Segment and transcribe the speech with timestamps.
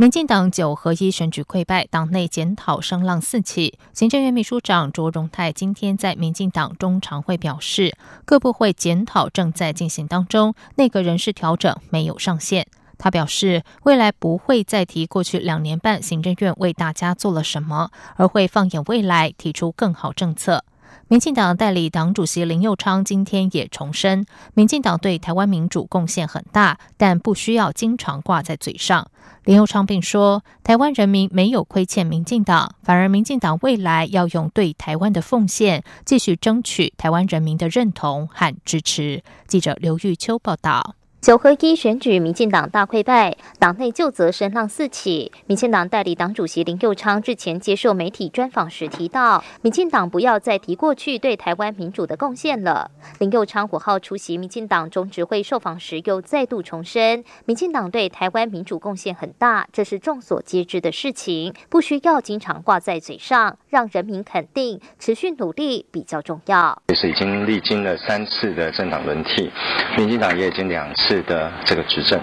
[0.00, 3.78] 民进党九合一选举溃败，党内检讨声浪四起。
[3.92, 7.94] 行政院秘书长卓荣泰今天在民进党中常会表示，
[8.24, 12.66] 各部会检讨正在进行当中，内阁人事调整没有上限。
[12.96, 20.64] 他表示，未来不会再提过去两年半行政院为大家做了什么，而会放眼未来，提出更好政策。
[21.10, 24.24] 民进党代理党主席林佑昌今天也重申，
[24.54, 29.10] 民进党对台湾民主贡献很大，但不需要经常挂在嘴上。
[29.42, 39.24] 林佑昌并说，台湾人民没有亏欠民进党，反而民进党未来要用对台湾的奉献，继续争取台湾人民的认同和支持。
[39.48, 40.94] 记者刘玉秋报道。
[41.20, 45.30] 九合一选举，民进党大溃败，党内旧责声浪四起。
[45.46, 52.90] 民进党代理党主席林佑昌日前接受媒体专访时提到，民进党不要再提过去对台湾民主的贡献了。
[53.18, 66.80] 林佑昌五号出席民进党中执会受访时，又再度重申，民进党对台湾民主贡献很大，这是众所皆知的事情，不需要经常挂在嘴上，让人民肯定，持续努力比较重要。
[66.88, 69.50] 其实已经历经了三次的政党轮替，
[69.98, 71.09] 民进党也已经两次。
[71.22, 72.20] 的这个执政，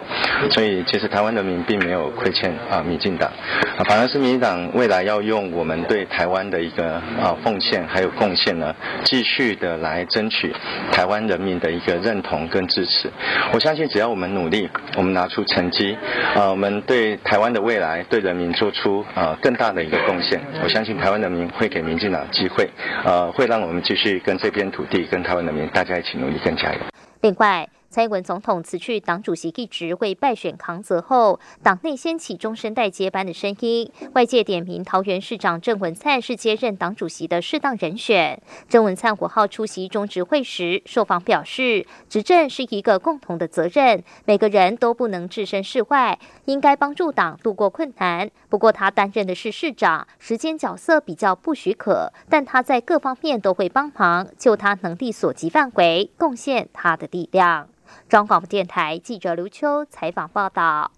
[0.52, 3.30] 所以其实台湾人民并没有亏欠啊民进党，
[3.78, 10.54] 啊反而是民进党未来要用我们对台湾的一个啊奉献还有贡献呢，继续的来争取
[10.92, 13.12] 台湾人民的一个认同跟支持。
[13.54, 15.98] 我相信只要我们努力，我们拿出成绩，
[16.36, 22.70] 啊我们对台湾的未来对人民做出啊更大的一个贡献，我相信台湾人民会给民进党机会，
[23.04, 26.80] 呃会让我们继续跟这片土地跟台湾人民大家一起努力跟加油。
[27.22, 27.68] 另外。
[27.98, 33.92] 蔡英文总统辞去党主席一职为败选扛责后，党内掀起终身代接班的声音。
[34.14, 38.40] 外界点名桃园市长郑文灿是接任党主席的适当人选。
[38.70, 48.30] 郑文灿五号出席中执会时受访表示，执政是一个共同的责任，每个人都不能置身事外，应该帮助党度过困难。
[48.48, 57.68] 不过他担任的是市长，时间角色比较不许可，但他在各方面都会帮忙，就他能力所及范围，贡献他的力量。
[58.10, 60.92] 中广电台记者刘秋采访报道：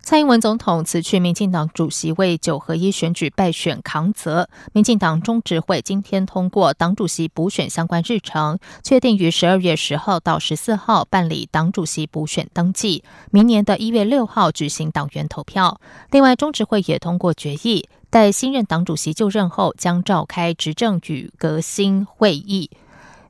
[0.00, 4.48] 蔡英文总统辞去民进党主席，为九合一选举败选扛责。
[4.72, 15.80] 民进党中执会今天通过党主席补选相关日程，确定于十二月十号到十四号办理党主席补选登记，明年的一月六号举行党员投票。
[16.10, 22.68] 另外，中执会也通过决议，待新任党主席就任后，将召开执政与革新会议。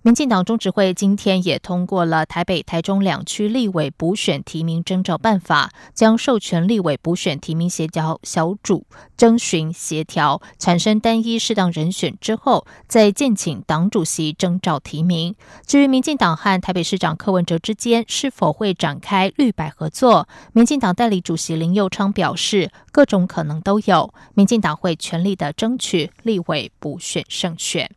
[0.05, 8.85] 民进党中执会今天也通过了台北、台中两区立委补选提名征召办法，将授权立委补选提名协调小组
[9.17, 15.37] 征询协调，产生单一适当人选之后，再建请党主席征召提名。
[15.65, 27.89] 至于民进党和台北市长柯文哲之间是否会展开绿白合作，民进党代理主席林佑昌表示，各种可能都有，民进党会全力的争取立委补选胜选。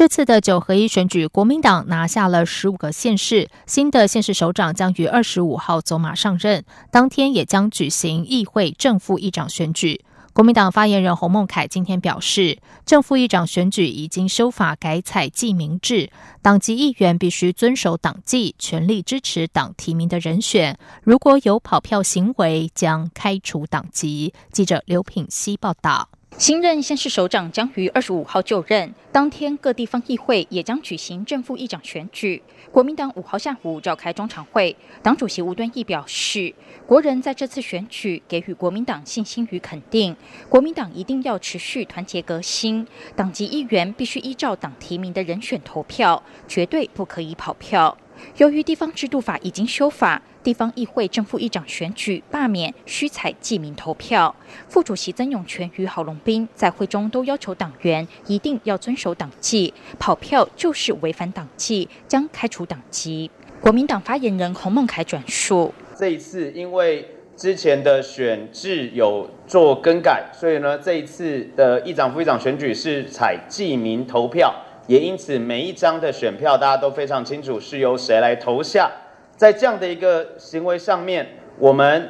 [0.00, 10.02] 这次的九合一选举，国民党拿下了十五个县市，新的县市首长将于二十五号走马上任，当天也将举行议会正副议长选举。
[10.32, 12.56] 国民党发言人洪孟凯今天表示，
[12.86, 16.10] 正副议长选举已经修法改采记名制，
[16.40, 24.32] 党籍议员必须遵守党纪，全力支持党提名的人选，如果有跑票行为，将开除党籍。
[24.50, 26.08] 记者刘品希报道。
[26.38, 32.42] 新任县市首长将于二十五号就任，当天各地方议会也将举行正副议长选举。
[32.72, 36.54] 国民党五号下午召开中常会，党主席吴敦义表示，
[36.86, 40.16] 国人在这次选举给予国民党信心与肯定，
[40.48, 47.98] 国民党一定要持续团结革新，党籍议员必须依照党提名的人选投票，绝对不可以跑票。
[48.36, 54.34] 由于地方制度法已经修法，地方议会正副议长选举罢免需采记名投票。
[54.68, 63.30] 副主席曾永权与郝龙斌在会中都要求党员一定要遵守党纪，跑票就是违反党纪，将开除党籍。
[63.60, 67.06] 国民党发言人洪孟凯转述：这一次因为
[67.36, 74.54] 之前的选制有做更改，所以呢这一次的议长副议长选举是采记名投票。
[74.90, 78.90] 也因此，每一张的选票，大家都非常清楚是由谁来投下。
[79.36, 81.24] 在这样的一个行为上面，
[81.60, 82.08] 我们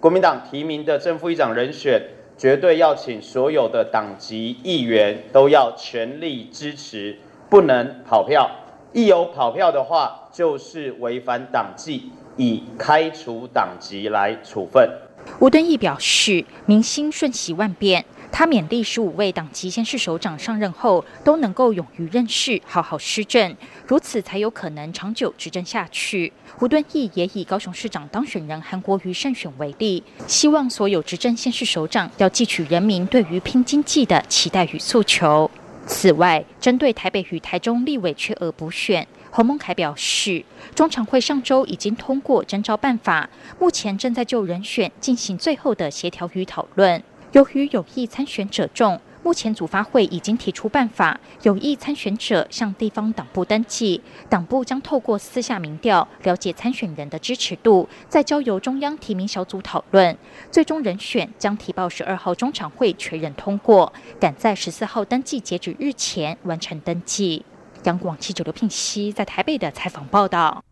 [0.00, 2.02] 国民党提名的正副议长人选，
[2.36, 7.16] 绝对要请所有的党籍议员都要全力支持。
[7.48, 8.50] 不能跑票，
[8.92, 14.90] 一有跑票的话，就是违反党纪，以开除党籍来处分。
[15.38, 18.04] 吴敦义表示，民心瞬息万变。
[18.38, 23.56] 他勉励十五位党籍先市首长上任后都能够勇于任事，好好施政，
[23.86, 26.30] 如此才有可能长久执政下去。
[26.58, 35.50] 胡敦义也以高雄市长当选人韩国瑜胜选为例，希望所有执政先市首长要汲取人民对于拼经济的期待与诉求。
[35.86, 40.44] 此外，针对台北与台中立委缺额补选，侯孟凯表示，
[40.74, 47.02] 中常会上周已经通过征召办法，目前正在就人选进行最后的协调与讨论。
[47.32, 60.16] 由于有意参选者众，目前组发会已经提出办法，有意参选者向地方党部登记，党部将透过私下民调了解参选人的支持度，再交由中央提名小组讨论，
[60.50, 67.44] 最终人选将提报十二号中常会确认通过，赶在十四号登记截止日前完成登记。
[67.82, 70.62] 央广记者刘聘熙在台北的采访报道。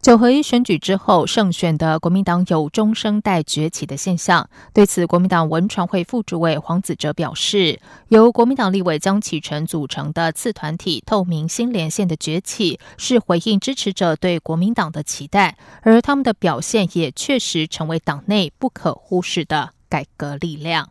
[0.00, 4.48] 九合一选举之后胜选的国民党有中生代崛起的现象。
[4.72, 20.90] 对此，国民党文传会副主委黄子哲表示，由国民党立委江启臣组成的次团体透明新连线的崛起，是回应支持者对国民党的期待，而他们的表现也确实成为党内不可忽视的改革力量。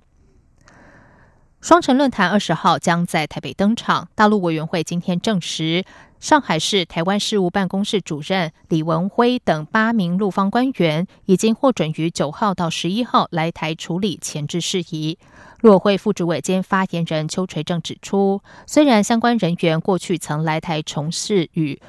[1.60, 5.86] 双城论坛二十号将在台北登场，大陆委员会今天证实。
[6.20, 15.20] 上海市台湾事务办公室主任李文辉等八名陆方官员已经获准于九号到十一号来台处理前置事宜。
[15.62, 21.80] 陆委会副主委兼发言人邱垂正指出，虽然相关人员过去曾来台从事与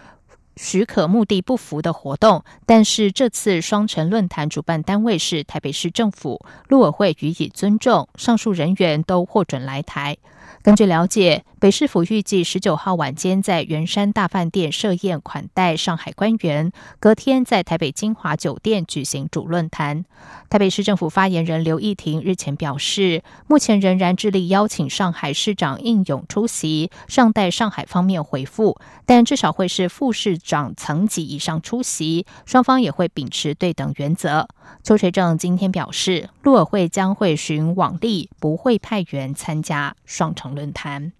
[0.56, 10.16] 许可目的不符的活动，但是这次双城论坛主办单位是台北市政府，陆委会予以尊重，上述人员都获准来台。
[10.62, 16.70] 根据了解，北市府预计十九号晚间在圆山大饭店设宴款待上海官员，
[17.00, 20.04] 隔天在台北金华酒店举行主论坛。
[20.48, 34.46] 台北市政府发言人刘义婷日前表示，目前仍然致力邀请上海市长应勇出席，尚待上海方面回复，但至少会是副市长层级以上出席，双方也会秉持对等原则。
[34.84, 40.54] 邱垂正今天表示，陆委会将会循往例，不会派员参加双城。
[40.54, 41.12] 论坛。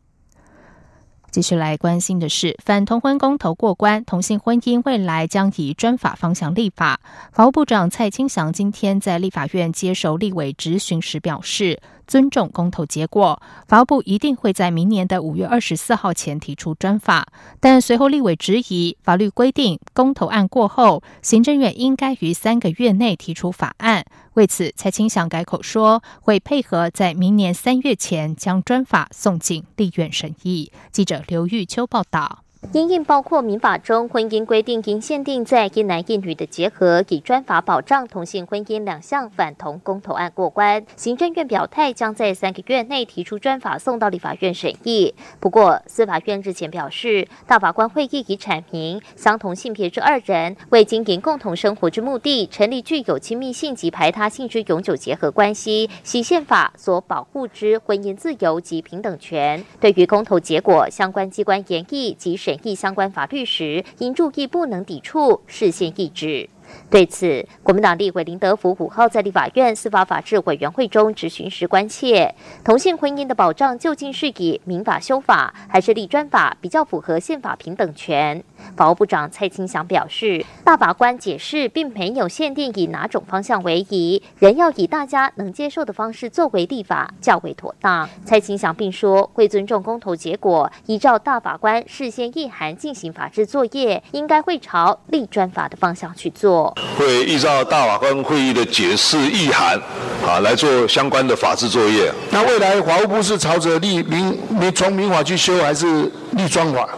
[1.31, 7.01] 继续来关心的是，反同婚公投过关，同性婚姻未来将以专法方向立法。
[7.33, 11.81] 法务部长蔡清祥今天在立法院接受立委质询时表示。
[12.09, 17.29] 尊重公投结果，法务部一定会在明年的五月二十四号前提出专法。
[17.61, 24.05] 但随后立委质疑，法律规定公投案过后，行政院应该于三个月内提出法案。
[24.35, 30.73] 为此，蔡清祥改口说，会配合在明年三月前将专法送进立院审议。
[30.91, 32.45] 记者刘玉秋报道。
[32.73, 45.15] 因应包括民法中婚姻规定应限定在一男一女的结合，以专法保障同性婚姻两项反同公投案过关，行政院表态将在三个月内提出专法送到立法院审议。
[45.39, 59.65] 不过，司法院日前表示，大法官会议已阐明，相同性别之二人为经营共同生活之目的，成立具有亲密性及排他性之永久结合关系，系宪法所保护之婚姻自由及平等权。
[59.81, 62.37] 对于公投结果，相关机关研议及。
[62.49, 66.49] 审议相关法律时，应注意不能抵触事先意志。
[66.91, 72.35] 对此，国民党立委林德福五号在立法院司法法制委员会中质询时关切，
[72.65, 78.43] 同性婚姻的保障究竟是以民法修法，还是立专法比较符合宪法平等权？
[78.77, 88.09] 法务部长蔡清祥表示，大法官解释并没有限定以哪种方向为宜，仍要以大家能接受的方式作为立法较为妥当。
[88.25, 96.58] 蔡清祥并说，会尊重公投结果，依照大法官事先意涵进行法制作业，应该会朝立专法的方向去做。
[96.97, 99.79] 会依照大法官会议的解释意涵，
[100.27, 102.13] 啊来做相关的法制作业。
[102.31, 106.89] 那未来法务部是朝着立民民从民法去修，还是立专法？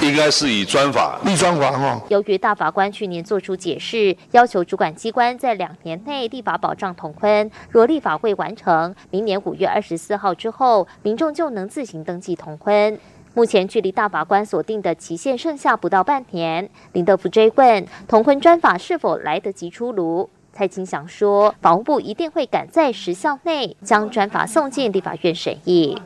[0.00, 2.00] 应该是以专法立专法哈。
[2.08, 12.98] 由于大法官去年作出解释，要求主管机关在两年内立法保障同婚，若立法会完成，明年五月二十四号之后，民众就能自行登记同婚。
[13.34, 25.96] 目前距离大法官锁定的期限剩下不到半年，林德福追问同婚专法是否来得及出炉，蔡清祥说，法务部一定会赶在时效内将专法送进立法院审议。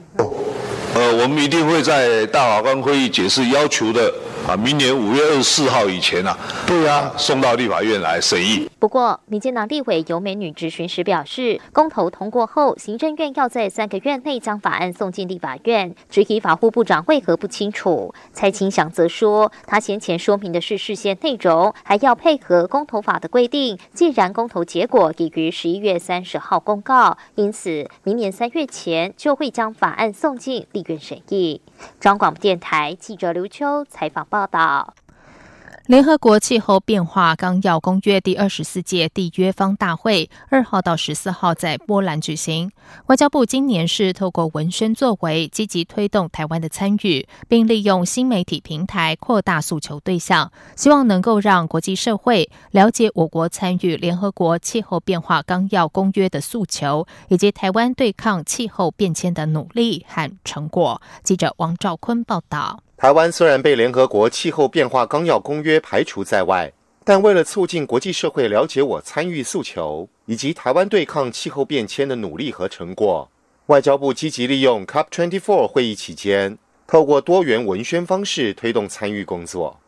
[0.94, 4.12] 呃，我们一定会在大法官会议解释要求的
[4.48, 6.38] 啊，明年五月二十四号以前啊，
[6.68, 8.70] 对啊，送到立法院来审议。
[8.78, 15.92] 不过，民进党立委尤美女质询时表示，公投通过后，行政院要在三个月内将法案送进立法院。
[16.08, 18.14] 质疑法务部长为何不清楚？
[18.32, 23.76] 蔡清祥则说，他先前说明的是事先内容，还要配合公投法的规定。
[23.94, 31.60] 既然公投结果已于十一月三十号公告，因此明年三月前就会将法案送进立院审议。
[32.00, 34.94] 中广电台记者刘秋采访报道。
[35.86, 42.72] 联合国气候变化纲要公约第二十四届缔约方大会二号到十四号在波兰举行。
[43.06, 61.00] 外交部今年是透过文宣作为，积极推动台湾的参与，并利用新媒体平台扩大诉求对象，希望能够让国际社会了解我国参与联合国气候变化纲要公约的诉求，以及台湾对抗气候变迁的努力和成果。
[61.22, 62.80] 记者王兆坤报道。
[62.98, 66.72] 台湾虽然被联合国气候变化纲要公约排除在外，
[67.04, 73.28] 但为了促进国际社会了解我参与诉求以及台湾对抗气候变迁的努力和成果，
[73.66, 79.78] 外交部积极利用 COP24 会议期间，透过多元文宣方式推动参与工作。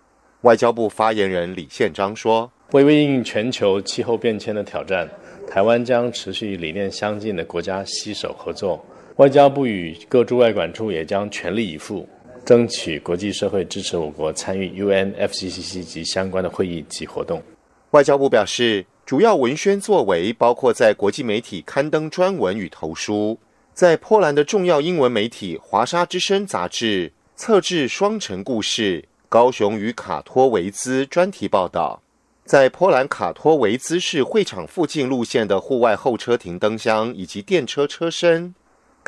[0.42, 5.08] 外交部发言人李宪章说：“为应应全球气候变迁的挑战，
[5.50, 8.84] 台湾将持续与理念相近的国家携手合作。
[9.16, 12.06] 外交部与各驻外管处也将全力以赴。”
[12.44, 17.42] 争取国际社会支持我国参与 UNFCCC 及相关的会议及活动。
[17.90, 23.38] 外交部表示，主要文宣作为包括在国际媒体刊登专文与投书，
[23.72, 32.02] 在波兰的重要英文媒体《华沙之声》杂志测制双城故事、高雄与卡托维兹专题报道，
[32.44, 38.54] 在波兰卡托维兹市会场附近路线的户外候车亭灯箱以及电车车身。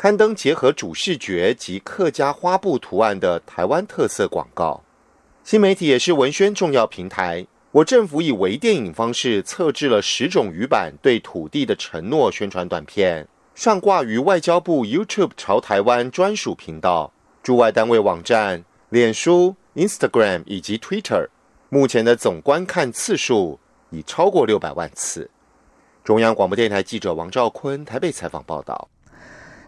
[0.01, 4.81] 刊登结合主视觉及客家花布图案的台湾特色广告，
[5.43, 7.45] 新媒体也是文宣重要平台。
[7.71, 21.27] 我政府以微电影方式测制了十种语版对土地的承诺宣传短片，上挂于外交部 YouTube 朝台湾专属频道、驻外单位网站、脸书、Instagram 以及 Twitter。
[21.69, 23.59] 目前的总观看次数
[23.91, 25.29] 已超过六百万次。
[26.03, 28.89] 中央广播电台记者王兆坤台北采访报道。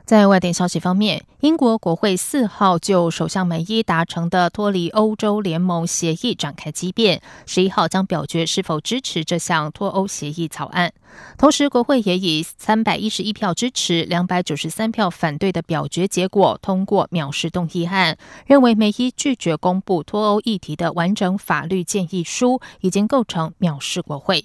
[0.05, 10.91] 在外电消息方面，英国国会四号就首相梅伊达成的脱离欧洲联盟协议展开激辩，十一号将表决是否支持这项脱欧协议草案。
[11.37, 24.43] 同时，国会也以三百一十一票支持、两百九十三票反对的表决结果通过藐视动议案，认为梅伊拒绝公布脱欧议题的完整法律建议书，已经构成藐视国会。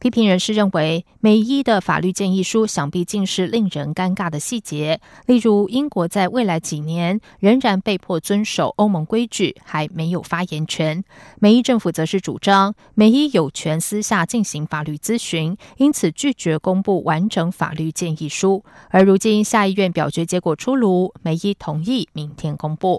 [0.00, 11.04] 批评人士认为，美伊的法律建议书想必尽是令人尴尬的细节，例如英国在未来几年仍然被迫遵守欧盟规矩，还没有发言权。
[11.38, 18.64] 美伊政府则是主张美伊有权私下进行法律咨询，因此拒绝公布完整法律建议书。
[18.88, 22.98] 而如今下议院表决结果出炉，美伊同意明天公布。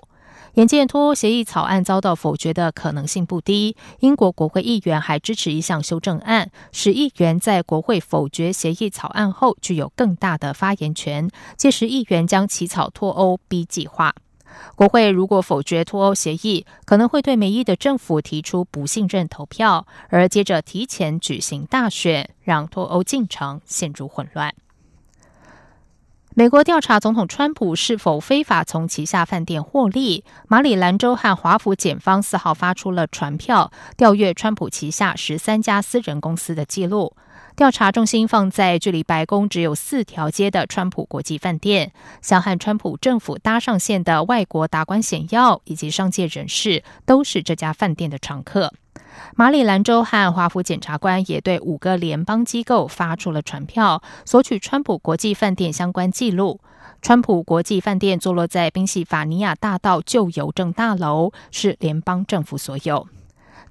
[0.56, 11.30] 眼见脱欧协议草案遭到否决的可能性不低，英国国会议员还支持一项修正案，使议员在国会否决协议草案后具有更大的发言权。
[11.56, 14.14] 届时，议员将起草脱欧 B 计划。
[14.76, 24.54] 国会如果否决脱欧协议，可能会对美伊的政府提出不信任投票，而接着提前举行大选，让脱欧进程陷入混乱。
[26.34, 30.24] 美国调查总统川普是否非法从旗下饭店获利。
[30.48, 37.14] 马里兰州和华府检方四号发出了传票，调阅川普旗下十三家私人公司的记录。
[37.58, 48.72] 调查重心放在距离白宫只有四条街的川普国际饭店，想和川普政府搭上线的外国达官显要以及商界人士，都是这家饭店的常客。
[49.36, 56.60] 马里兰州和华府检察官也对五个联邦机构发出了传票，索取川普国际饭店相关记录。
[57.02, 63.08] 川普国际饭店坐落在宾夕法尼亚大道旧邮政大楼，是联邦政府所有。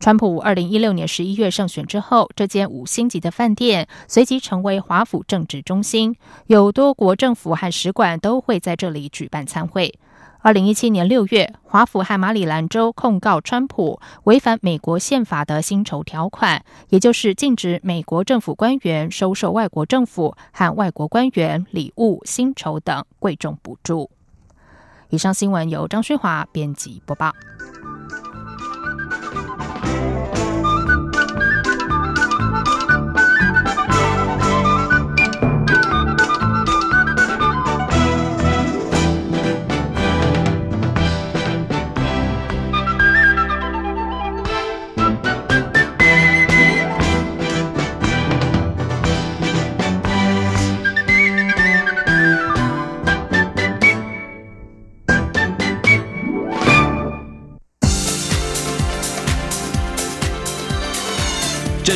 [0.00, 9.94] 川普二零一六年十一月胜选之后，这间五星级的饭店随即成为华府政治中心，有多国政府和使馆都会在这里举办参会。
[10.42, 24.10] 二零一七年六月，华府和马里兰州控告川普违反美国宪法的薪酬条款，也就是禁止美国政府官员收受外国政府和外国官员礼物、薪酬等贵重补助。
[25.10, 27.34] 以上新闻由张旭华编辑播报。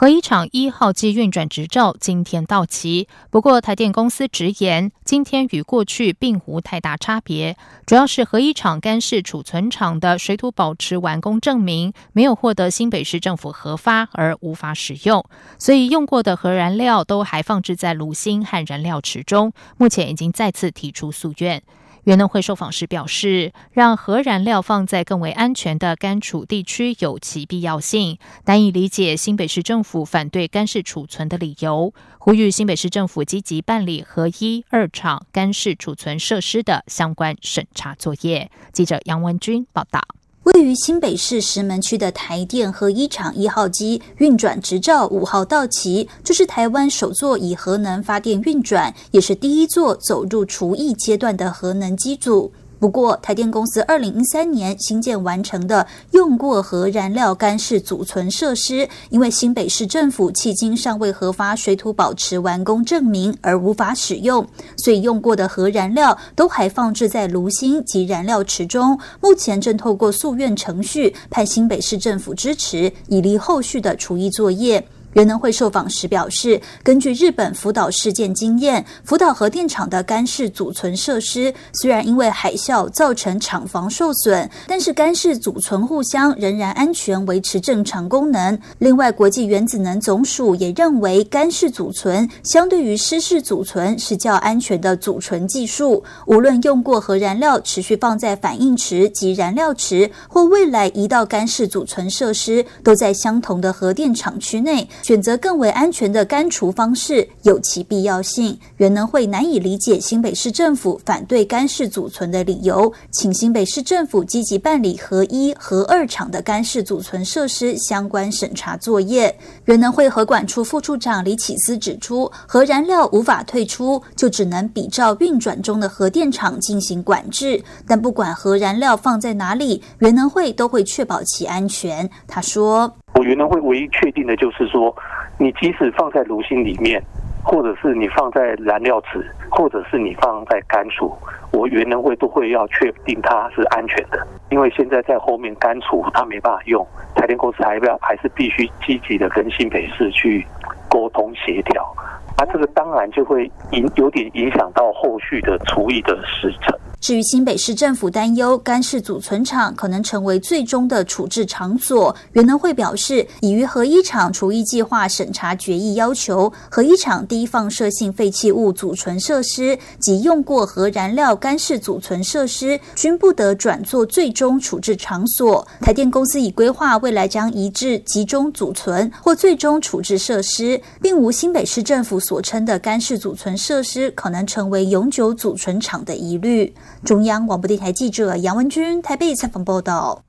[0.00, 15.24] 核一厂一号机运转执照今天到期，不过台电公司直言，今天与过去并无太大差别，主要是核一厂干式储存厂的水土保持完工证明没有获得新北市政府核发而无法使用，
[15.58, 21.60] 所以用过的核燃料都还放置在炉芯和燃料池中，目前已经再次提出诉愿。
[22.08, 38.50] 原能会受访时表示，让核燃料放在更为安全的干储地区有其必要性，难以理解新北市政府反对干式储存的理由，呼吁新北市政府积极办理核一、二厂干式储存设施的相关审查作业。
[38.72, 40.17] 记者杨文君报道。
[40.54, 52.50] 位于新北市石门区的台电核一厂一号机运转执照五号到期，这是台湾首座以核能发电运转，也是第一座走入除役阶段的核能机组。
[52.78, 68.98] 不过，台电公司二零一三年新建完成的用过核燃料干式储存设施，因为新北市政府迄今尚未核发水土保持完工证明而无法使用，所以用过的核燃料都还放置在炉芯及燃料池中。
[69.20, 74.86] 目前正透过诉愿程序，盼新北市政府支持，以利后续的除役作业。
[75.18, 88.56] 原能会受访时表示，根据日本福岛事件经验，福岛核电厂的干式储存设施虽然因为海啸造成厂房受损，但是干式储存互相仍然安全，维持正常功能。
[88.78, 96.04] 另外，国际原子能总署也认为，干式储存相对于湿式储存是较安全的储存技术。
[96.26, 104.88] 无论用过核燃料持续放在反应池及燃料池，或未来移到干式储存设施，都在相同的核电厂区内。
[105.08, 108.58] 选择更为安全的干除方式有其必要性。
[108.76, 119.34] 原能会难以理解新北市政府反对干式储存的理由，请新北市政府积极办理核一、核二厂的干式储存设施相关审查作业。
[119.64, 127.64] 原能会核管处副处长李启思指出，核燃料无法退出，就只能比照运转中的核电厂进行管制。
[127.86, 132.10] 但不管核燃料放在哪里，原能会都会确保其安全。
[132.26, 132.92] 他说。
[133.14, 134.94] 我原能会唯一确定的就是说，
[135.38, 137.02] 你即使放在炉芯里面，
[137.42, 141.12] 或者是你放在燃料池，或者是你放在干储，
[141.52, 144.24] 我原能会都会要确定它是安全的。
[144.50, 150.46] 因为现在在后面干储它没办法用，台电公司还要还是必须积极的跟新北市去
[150.88, 151.92] 沟通协调，
[152.36, 156.78] 那这个当然就会影有点影响到后续的处理的时程。
[157.00, 175.66] 至于新北市政府担忧干式储存厂可能成为最终的处置场所，原能会表示，已于核一厂除役计划审查决议要求，核一厂低放射性废弃物储存设施及用过核燃料干式储存设施均不得转作最终处置场所。
[175.80, 186.74] 台电公司已规划未来将移至集中储存或最终处置设施，并无新北市政府所称的干式储存设施可能成为永久储存厂的疑虑。
[187.04, 190.24] 中央广播电台记者杨文君台北采访报道：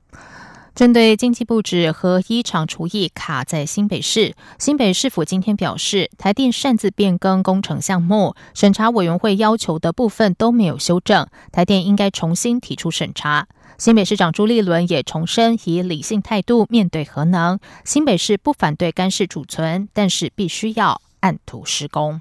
[0.74, 13.48] 针对经济部指核一厂厨艺卡在新北市，新北市府今天表示，台电擅自变更工程项目，审查委员会要求的部分都没有修正，台电应该重新提出审查。
[13.76, 22.20] 新北市长朱立伦也重申，以理性态度面对核能，新北市不反对干式储存，但是必须要按图施工。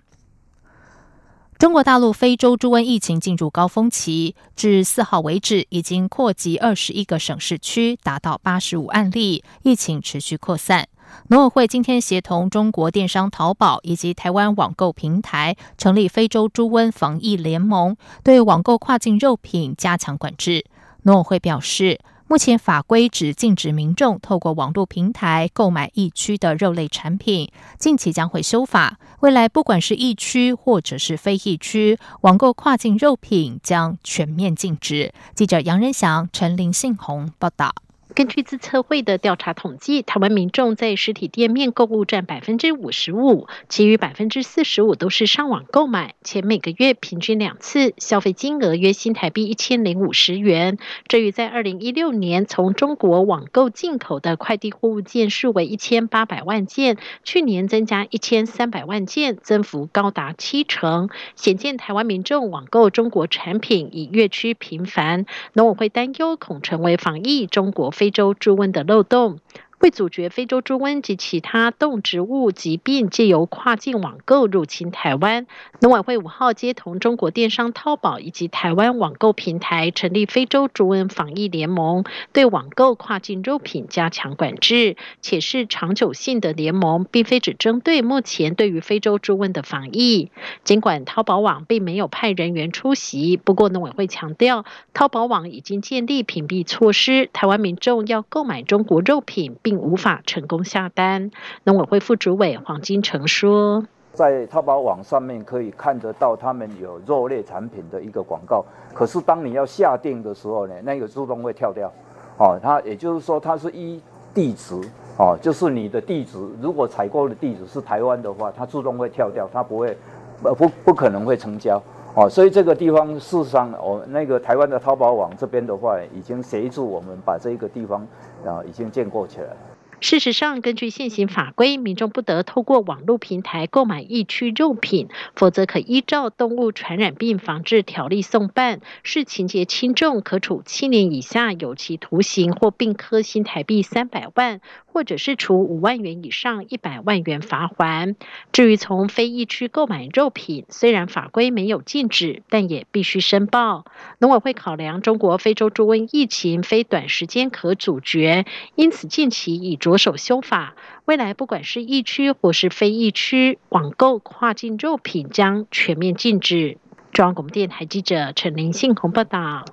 [1.60, 10.88] 中国大陆非洲猪瘟疫情进入高峰期，至四号为止，已经扩及二十一个省市区，达到八十五案例，疫情持续扩散。
[11.28, 20.64] 农委会今天协同中国电商淘宝以及台湾网购平台，成立非洲猪瘟防疫联盟，对网购跨境肉品加强管制。
[21.02, 22.00] 农委会表示。
[22.30, 35.12] 目前法规只禁止民众透过网络平台购买疫区的肉类产品，近期将会修法，未来不管是疫区或者是非疫区，网购跨境肉品将全面禁止。
[35.34, 37.74] 记者杨仁祥、陈林信宏报道。
[38.16, 50.80] 根据自测会的调查统计，台湾民众在实体店面购物占百分之五十五，其余百分之四十五都是上网购买，且每个月平均两次，消费金额约新台币一千零五十元。
[51.08, 65.28] 这与在二零一六年从中国网购进口的快递货物件数为一千八百万件，去年增加一千三百万件，增幅高达七成，显见台湾民众网购中国产品已越趋频繁。
[65.54, 67.94] 农委会担忧恐成为防疫中国。
[68.00, 69.40] 非洲猪瘟的漏洞。
[69.80, 75.48] 为阻绝非洲猪瘟及其他动植物疾病借由跨境网购入侵台湾，
[75.80, 90.30] 农委会五号接同中国电商淘宝以及台湾网购平台成立非洲猪瘟防疫联盟，对网购跨境肉品加强管制，且是长久性的联盟，并非只针对目前对于非洲猪瘟的防疫。
[90.66, 101.30] 尽管淘宝网并没有派人员出席，不过农委会强调，淘宝网已经建立屏蔽措施，台湾民众要购买中国肉品，并无法成功下单。
[101.64, 111.92] 农委会副主委黄金城说：“在淘宝网上面可以看得到他们有肉类产品的一个广告，可是当你要下定的时候呢，那个自动会跳掉。
[112.40, 114.02] 哦，它也就是说它是依
[114.34, 114.74] 地址
[115.20, 119.96] 哦，就是你的地址，如果采购的地址是台湾的话，它自动会跳掉，它不会
[120.42, 121.80] 不不不可能会成交。
[122.16, 128.06] 哦，所以这个地方事实上，我那个台湾的淘宝网这边的话，已经协助我们把这个地方
[128.46, 129.58] 啊已经建构起来了。”
[130.02, 144.62] 事实上，根据现行法规，民众不得透过网络平台购买疫区肉品，否则可依照《动物传染病防治条例》送办，视情节轻重，可处七年以下有期徒刑或并科新台币三百万。
[144.92, 148.16] 或者是处五万元以上一百万元罚款。
[148.52, 153.86] 至于从非疫区购买肉品，虽然法规没有禁止，但也必须申报。
[154.18, 160.76] 农委会考量中国非洲猪瘟疫情非短时间可阻绝，因此近期已着手修法。
[161.06, 166.78] 未来不管是疫区或是非疫区，网购跨境肉品将全面禁止。
[167.12, 169.66] 中央广播电台记者陈林信宏报道。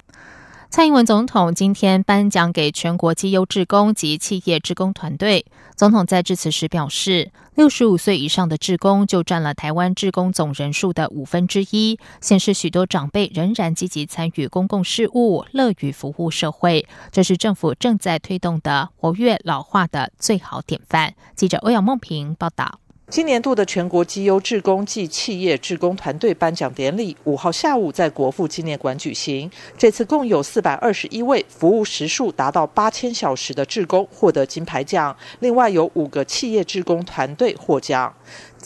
[0.68, 5.46] 蔡英文总统今天颁奖给全国绩优职工及企业职工团队。
[5.74, 16.86] 总统在致辞时表示，六十五岁以上的职工就占了台湾职工总人数的五分之一，显示许多长辈仍然积极参与公共事务，乐于服务社会。
[17.10, 21.14] 这是政府正在推动的活跃老化的最好典范。
[21.34, 22.80] 记者欧阳梦平报道。
[23.08, 29.48] 今年度的全国绩优职工暨企业职工团队颁奖典礼，五号下午在国父纪念馆举行。
[29.78, 38.12] 这次共有四百二十一位服务时数达到八千小时的职工获得金牌奖，另外有五个企业职工团队获奖。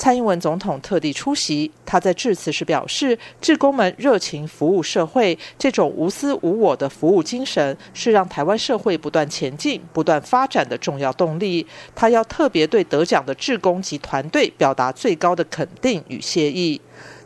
[0.01, 16.81] 蔡英文总统特地出席，他在致辞时表示：“志工们热情服务社会，这种无私无我的服务精神，是让台湾社会不断前进、不断发展的重要动力。”他要特别对得奖的志工及团队表达最高的肯定与谢意。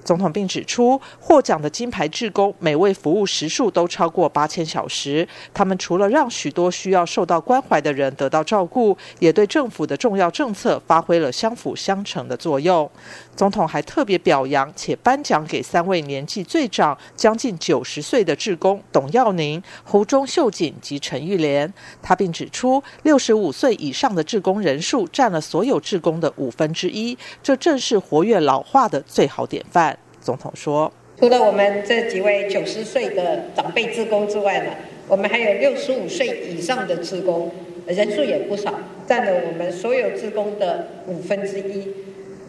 [0.04, 5.26] 总统并指出，获奖的金牌志工每位服务时数都超过八千小时。
[5.52, 12.88] 他们除了让许多需要受到关怀的人得到照顾，也对政府的重要政策发挥了相辅相成的作用。
[13.36, 21.72] 总统还特别表扬且颁奖给三位年纪最长、将近九十岁的志工董耀宁、胡中秀锦及陈玉莲。
[22.00, 29.98] 他并指出，六十五岁以上的志工人数占了所有志工的五分之一，这正是活跃老化的最好典范。
[30.20, 34.72] 总统说：“除了我们这几位九十岁的长辈职工之外呢，
[35.08, 37.50] 我们还有六十五岁以上的职工，
[37.86, 38.72] 人数也不少，
[39.08, 41.88] 占了我们所有职工的五分之一。”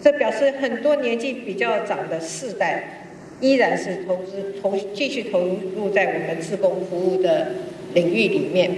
[0.05, 3.07] 这表示很多年纪比较长的世代，
[3.39, 5.39] 依然是投资投继续投
[5.75, 7.47] 入在我们自工服务的
[7.95, 8.69] 领域里面。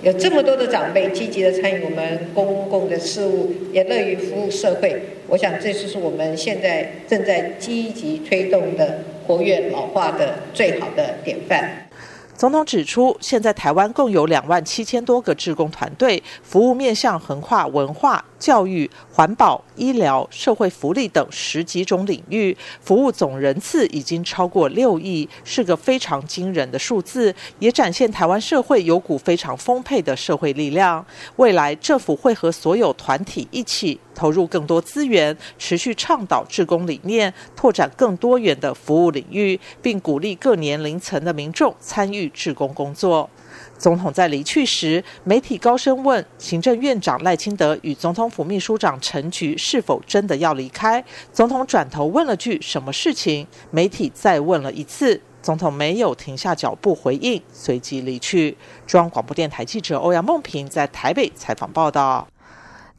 [0.00, 4.98] 有这么多的长辈积极的参与我们公共的事务，也乐于服务社会。
[5.28, 11.86] 我想这就是我们现在正在积极推动的活跃老化的最好的典范。
[12.34, 18.24] 总统指出，现在台湾共有两万七千多个志工团队，服务面向横跨文化。
[18.42, 31.06] 教育、环保、医疗、社会福利等十几种领域，服务总人次已经超过六亿，是个非常惊人的数字，也展现台湾社会有股非常丰沛的社会力量。
[31.36, 43.30] 未来政府会和所有团体一起投入更多资源，持续倡导志工理念，拓展更多元的服务领域，并鼓励各年龄层的民众参与志工工作。
[43.82, 51.04] 总统在离去时，媒体高声问行政院长赖清德与总统府秘书长陈菊是否真的要离开。
[51.32, 58.56] 总统转头问了句“什么事情”，媒体再问了一次，总统没有停下脚步回应，随即离去。
[58.86, 62.28] 中央广播电台记者欧阳梦平在台北采访报道。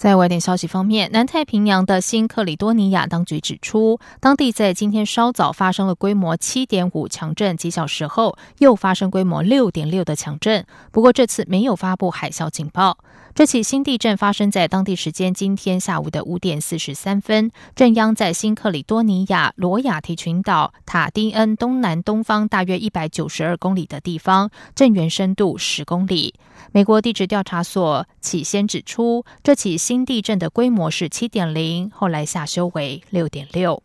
[0.04, 10.66] 在外电消息方面，南太平洋的新克里多尼亚当局指出，当地在今天稍早发生了规模七点五强震，几小时后又发生规模六点六的强震。
[10.92, 12.98] 不过这次没有发布海啸警报。
[13.34, 26.34] 这起新地震发生在当地时间今天下午的五点四十三分，震央在新克里多尼亚罗亚提群岛塔丁恩东南东方大约一百九十二公里的地方，震源深度十公里。
[26.76, 33.84] 美国地质调查所起先指出，这起新地震的规模是七点零，后来下修为六点六。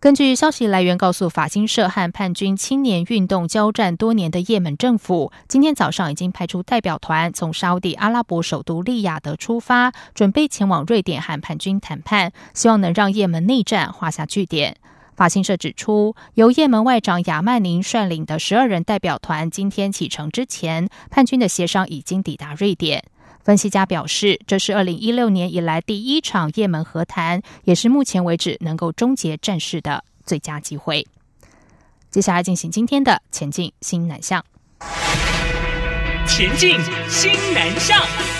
[0.00, 14.78] 根据消息来源告诉法新社，和叛军青年运动交战多年的也门政府，今天早上已经派出代表团从沙地阿拉伯首都利雅得出发，准备前往瑞典和叛军谈判，希望能让也门内战画下句点。
[15.16, 23.04] 法新社指出，由也门外长亚曼宁率领的十二人代表团今天启程之前，叛军的协商已经抵达瑞典。
[23.42, 31.06] 分析家表示，这是二零一六年以来第一场也门和谈，也是目前为止能够终结战事的最佳机会。
[32.10, 34.44] 接下来进行今天的前进新南向。
[36.26, 38.33] 前进新南向。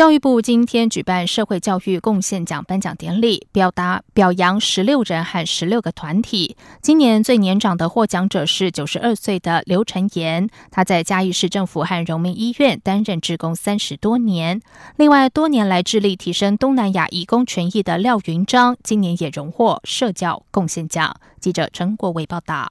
[0.00, 6.56] 教育部今天举办社会教育贡献奖颁奖典礼，表达表扬十六人和十六个团体。
[6.80, 14.62] 今年最年长的获奖者是九十二岁的刘成言，他在嘉义市政府和荣民医院担任职工三十多年。
[14.96, 21.14] 另外，多年来致力提升东南亚义工权益的廖云章，今年也荣获社教贡献奖。
[21.38, 22.66] 记者陈国伟报道。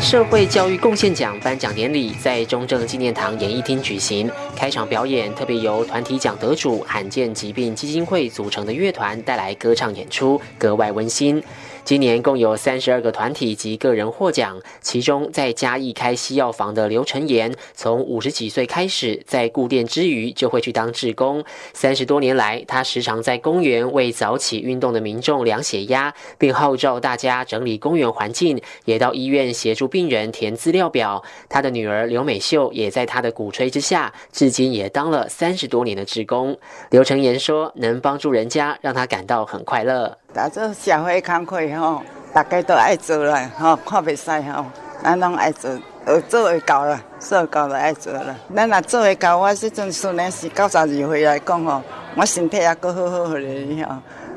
[0.00, 11.42] 社会教育贡献奖颁奖典礼在中正纪念堂演艺厅举行，开场表演特别由团体奖得主罕见疾病基金会组成的乐团带来歌唱演出，格外温馨。
[11.84, 21.42] 今年共有三十二个团体及个人获奖，其中在嘉义开西药房的刘成言，从五十几岁开始，在顾店之余就会去当志工。
[21.72, 31.22] 三十多年来，他时常在公园为早起运动的民众量血压，并号召大家整理公园环境，也到医院协助病人填资料表。
[31.48, 36.58] 他的女儿刘美秀也在他的鼓吹之下，至今也当了三十多年的志工。
[36.90, 42.02] 刘成言说：“能帮助人家，让他感到很快乐。”打做社会工课吼，
[42.34, 44.66] 大家都爱做啦，吼看袂使吼，
[45.02, 45.70] 咱拢爱做，
[46.06, 48.34] 有做会到啦，做到就爱做啦。
[48.54, 51.82] 咱若做会到，我即阵虽然是九十二岁来讲吼，
[52.14, 53.94] 我身体也阁好好咧吼，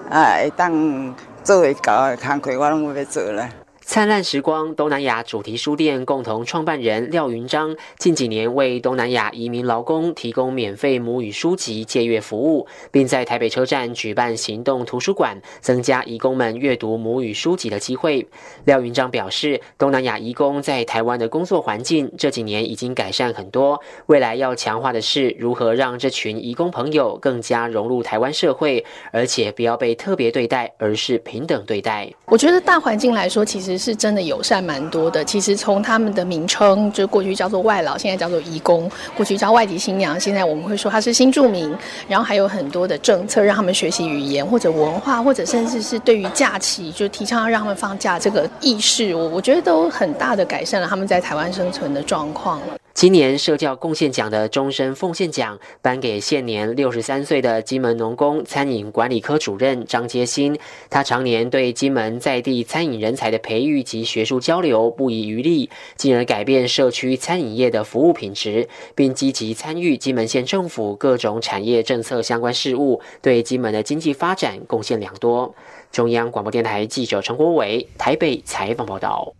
[0.10, 3.49] 啊会当做会到的工课，我拢要做啦。
[3.84, 18.26] 灿烂时光东南亚主题书店共同创办人廖云章，近几年为东南亚移民劳工提供免费母语书籍借阅服务，并在台北车站举办行动图书馆，增加移工们阅读母语书籍的机会。
[18.65, 32.10] 廖云章表示，东南亚移工在台湾的工作环境这几年已经改善很多，未来要强化的是如何让这群移工朋友更加融入台湾社会，而且不要被特别对待，而是平等对待。
[32.28, 33.81] 我觉得大环境来说，其实。
[33.82, 35.26] 是真的友善蛮多的。
[35.26, 41.76] 其实从他们的名称，就过去叫做外劳，现在叫做移工；过去叫外籍新娘，现在我们会说他是新住民。
[42.08, 52.62] 然后还有很多的政策，让他们学习语言或者文化，或者甚至是对于假期，就提倡让他们放假这个意识，我我觉得都很大的改善了他们在台湾生存的状况。
[52.93, 60.60] 今年社教贡献奖的终身奉献奖颁给现年六十三岁的金门农工餐饮管理科主任张杰新。
[60.89, 75.56] 他常年对金门在地餐饮人才的培育及学术交流不遗余力，进而改变社区餐饮业的服务品质，并积极参与金门县政府各种产业政策相关事务，对金门的经济发展贡献良多。
[75.91, 79.34] 中央广播电台记者陈国伟台北采访报道。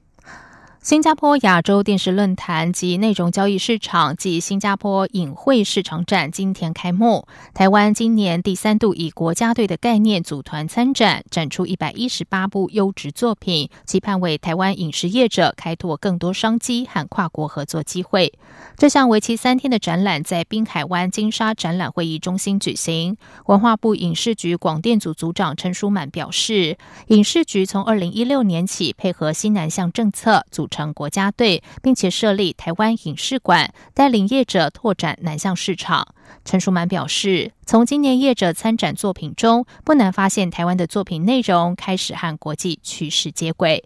[0.82, 7.28] 新加坡亚洲电视论坛及内容交易市场及新加坡影会市场展今天开幕。
[7.54, 18.34] 台湾今年第三度以国家队的概念组团参展，展出一百一十八部优质作品，期盼为台湾影视业者开拓更多商机和跨国合作机会。
[18.76, 23.16] 这项为期三天的展览在滨海湾金沙展览会议中心举行。
[23.46, 26.76] 文化部影视局广电组组长陈淑满表示，
[27.10, 30.68] 影视局从二零一六年起配合新南向政策组。
[30.72, 36.16] 成国家队，并且设立台湾影视馆，带领业者拓展南向市场。
[36.44, 43.84] 陈淑满表示，从今年业者参展作品中，不难发现台湾的作品内容开始和国际趋势接轨。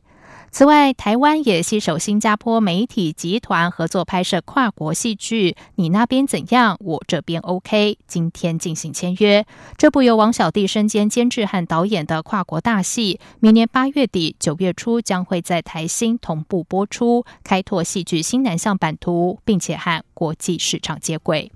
[0.58, 9.46] 此外，台湾也携手新加坡媒体集团合作拍摄跨国戏剧《你那边怎样，我这边 OK》，今天进行签约。
[9.76, 21.52] 这部由王小弟身兼监制和导演的跨国大戏，明年八月底、九月初将会在台新同步播出，开拓戏剧新南向版图，并且和国际市场接轨。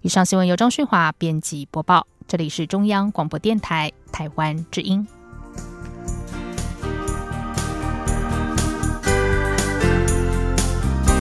[0.00, 5.06] 以上新闻由张旭华编辑播报，这里是中央广播电台台湾之音。